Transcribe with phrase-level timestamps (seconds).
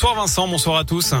[0.00, 1.12] Bonsoir Vincent, bonsoir à tous.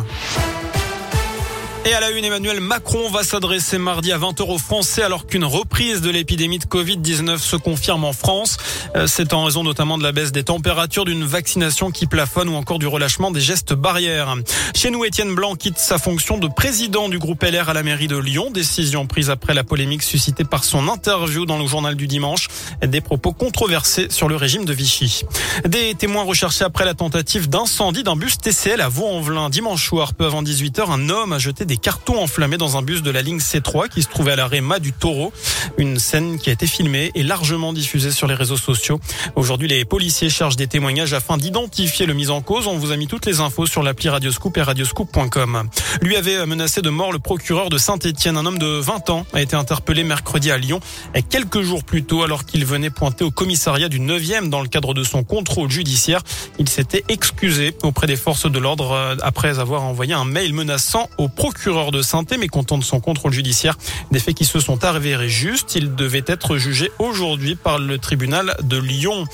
[1.84, 5.44] Et à la une, Emmanuel Macron va s'adresser mardi à 20h aux Français alors qu'une
[5.44, 8.56] reprise de l'épidémie de Covid-19 se confirme en France.
[8.94, 12.54] Euh, c'est en raison notamment de la baisse des températures, d'une vaccination qui plafonne ou
[12.54, 14.36] encore du relâchement des gestes barrières.
[14.76, 18.06] Chez nous, Étienne Blanc quitte sa fonction de président du groupe LR à la mairie
[18.06, 18.50] de Lyon.
[18.52, 22.48] Décision prise après la polémique suscitée par son interview dans le journal du dimanche.
[22.86, 25.24] Des propos controversés sur le régime de Vichy.
[25.66, 30.14] Des témoins recherchés après la tentative d'incendie d'un bus TCL à Vaux-en-Velin dimanche soir.
[30.14, 33.22] Peu avant 18h, un homme a jeté des cartons enflammés dans un bus de la
[33.22, 35.32] ligne C3 qui se trouvait à l'arrêt Ma du Taureau.
[35.76, 39.00] Une scène qui a été filmée et largement diffusée sur les réseaux sociaux.
[39.36, 42.66] Aujourd'hui, les policiers cherchent des témoignages afin d'identifier le mis en cause.
[42.66, 45.68] On vous a mis toutes les infos sur l'appli Radioscoop et radioscoop.com.
[46.02, 48.36] Lui avait menacé de mort le procureur de Saint-Etienne.
[48.36, 50.80] Un homme de 20 ans a été interpellé mercredi à Lyon,
[51.28, 54.94] quelques jours plus tôt, alors qu'il venait pointer au commissariat du 9e dans le cadre
[54.94, 56.22] de son contrôle judiciaire.
[56.58, 61.08] Il s'était excusé auprès des forces de l'ordre euh, après avoir envoyé un mail menaçant
[61.18, 63.76] au procureur de Santé, mais content de son contrôle judiciaire.
[64.10, 65.74] Des faits qui se sont avérés justes.
[65.74, 69.24] Il devait être jugé aujourd'hui par le tribunal de Lyon.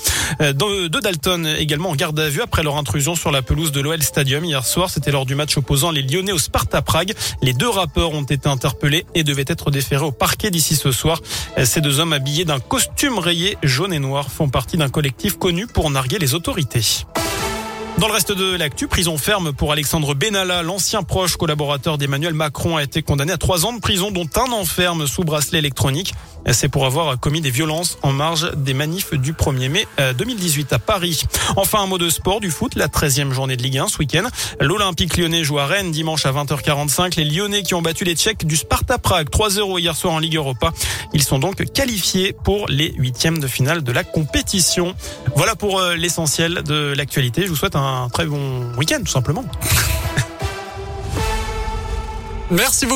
[0.41, 3.81] Euh, de Dalton également en garde à vue après leur intrusion sur la pelouse de
[3.81, 4.89] l'OL Stadium hier soir.
[4.89, 7.13] C'était lors du match opposant les Lyonnais au Sparta Prague.
[7.41, 11.21] Les deux rappeurs ont été interpellés et devaient être déférés au parquet d'ici ce soir.
[11.57, 15.37] Euh, ces deux hommes habillés d'un costume rayé jaune et noir font partie d'un collectif
[15.37, 17.05] connu pour narguer les autorités.
[17.97, 22.75] Dans le reste de l'actu, prison ferme pour Alexandre Benalla, l'ancien proche collaborateur d'Emmanuel Macron,
[22.75, 26.13] a été condamné à trois ans de prison, dont un enferme sous bracelet électronique.
[26.51, 30.75] C'est pour avoir commis des violences en marge des manifs du 1er mai 2018 euh,
[30.75, 31.23] à Paris.
[31.55, 34.27] Enfin, un mot de sport, du foot, la 13e journée de Ligue 1 ce week-end.
[34.59, 37.17] L'Olympique lyonnais joue à Rennes dimanche à 20h45.
[37.17, 40.35] Les Lyonnais qui ont battu les Tchèques du Sparta Prague 3-0 hier soir en Ligue
[40.35, 40.71] Europa.
[41.13, 44.93] Ils sont donc qualifiés pour les huitièmes de finale de la compétition.
[45.35, 47.43] Voilà pour euh, l'essentiel de l'actualité.
[47.43, 47.75] Je vous souhaite
[48.11, 49.43] très bon week-end tout simplement.
[52.51, 52.93] Merci beaucoup.